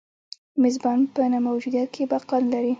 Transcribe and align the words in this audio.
د 0.53 0.55
میزبان 0.63 0.99
په 1.13 1.21
نه 1.33 1.39
موجودیت 1.47 1.89
کې 1.95 2.03
بقا 2.11 2.37
نه 2.41 2.47
لري. 2.53 2.69